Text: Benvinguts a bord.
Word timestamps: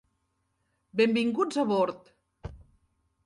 Benvinguts 1.01 1.61
a 1.63 1.65
bord. 1.73 2.09